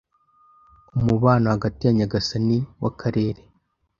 umubano 0.97 1.45
hagati 1.53 1.81
ya 1.85 1.93
nyagasani 1.97 2.57
wakarere 2.83 3.41